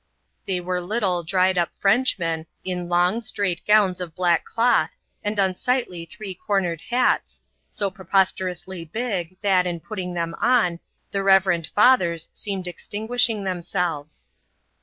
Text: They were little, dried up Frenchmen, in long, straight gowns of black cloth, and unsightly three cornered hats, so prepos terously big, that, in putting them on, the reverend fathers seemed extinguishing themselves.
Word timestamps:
They 0.47 0.59
were 0.59 0.81
little, 0.81 1.21
dried 1.21 1.59
up 1.59 1.69
Frenchmen, 1.77 2.47
in 2.63 2.89
long, 2.89 3.21
straight 3.21 3.61
gowns 3.67 4.01
of 4.01 4.15
black 4.15 4.45
cloth, 4.45 4.95
and 5.23 5.37
unsightly 5.37 6.05
three 6.05 6.33
cornered 6.33 6.81
hats, 6.89 7.43
so 7.69 7.91
prepos 7.91 8.33
terously 8.33 8.91
big, 8.91 9.37
that, 9.43 9.67
in 9.67 9.79
putting 9.79 10.15
them 10.15 10.33
on, 10.41 10.79
the 11.11 11.21
reverend 11.21 11.67
fathers 11.67 12.29
seemed 12.33 12.67
extinguishing 12.67 13.43
themselves. 13.43 14.25